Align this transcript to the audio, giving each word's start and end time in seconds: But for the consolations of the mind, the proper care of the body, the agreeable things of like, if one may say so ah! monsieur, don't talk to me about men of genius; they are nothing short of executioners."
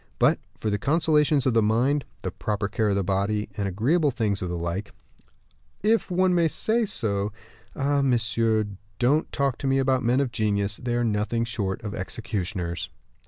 But 0.17 0.39
for 0.57 0.71
the 0.71 0.79
consolations 0.79 1.45
of 1.45 1.53
the 1.53 1.61
mind, 1.61 2.05
the 2.23 2.31
proper 2.31 2.67
care 2.67 2.89
of 2.89 2.95
the 2.95 3.03
body, 3.03 3.49
the 3.53 3.67
agreeable 3.67 4.09
things 4.09 4.41
of 4.41 4.49
like, 4.49 4.93
if 5.83 6.09
one 6.09 6.33
may 6.33 6.47
say 6.47 6.85
so 6.87 7.31
ah! 7.75 8.01
monsieur, 8.01 8.65
don't 8.97 9.31
talk 9.31 9.59
to 9.59 9.67
me 9.67 9.77
about 9.77 10.01
men 10.01 10.19
of 10.19 10.31
genius; 10.31 10.77
they 10.81 10.95
are 10.95 11.03
nothing 11.03 11.45
short 11.45 11.83
of 11.83 11.93
executioners." 11.93 12.89